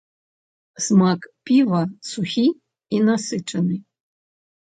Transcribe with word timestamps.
Смак 0.85 1.25
піва 1.49 1.81
сухі 2.11 2.45
і 2.97 3.01
насычаны. 3.09 3.75